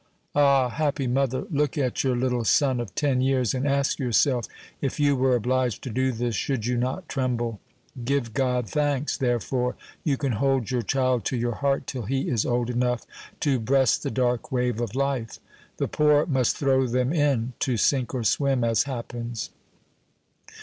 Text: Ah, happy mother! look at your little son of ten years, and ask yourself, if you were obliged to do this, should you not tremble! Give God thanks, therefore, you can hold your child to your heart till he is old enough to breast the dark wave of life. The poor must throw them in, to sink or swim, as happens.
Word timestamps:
Ah, 0.33 0.69
happy 0.69 1.05
mother! 1.05 1.45
look 1.51 1.77
at 1.77 2.03
your 2.03 2.15
little 2.15 2.43
son 2.43 2.79
of 2.79 2.95
ten 2.95 3.21
years, 3.21 3.53
and 3.53 3.67
ask 3.67 3.99
yourself, 3.99 4.47
if 4.81 4.99
you 4.99 5.15
were 5.15 5.35
obliged 5.35 5.83
to 5.83 5.91
do 5.91 6.11
this, 6.11 6.33
should 6.33 6.65
you 6.65 6.75
not 6.75 7.07
tremble! 7.07 7.59
Give 8.03 8.33
God 8.33 8.67
thanks, 8.67 9.15
therefore, 9.15 9.75
you 10.03 10.17
can 10.17 10.31
hold 10.31 10.71
your 10.71 10.81
child 10.81 11.23
to 11.25 11.37
your 11.37 11.51
heart 11.53 11.85
till 11.85 12.05
he 12.05 12.29
is 12.29 12.47
old 12.47 12.71
enough 12.71 13.05
to 13.41 13.59
breast 13.59 14.01
the 14.01 14.09
dark 14.09 14.51
wave 14.51 14.81
of 14.81 14.95
life. 14.95 15.37
The 15.77 15.87
poor 15.87 16.25
must 16.25 16.57
throw 16.57 16.87
them 16.87 17.13
in, 17.13 17.53
to 17.59 17.77
sink 17.77 18.15
or 18.15 18.23
swim, 18.23 18.63
as 18.63 18.85
happens. 18.85 19.51